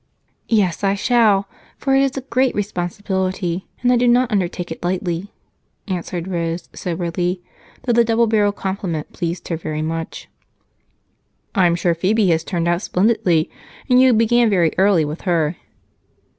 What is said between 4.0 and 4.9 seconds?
not undertake it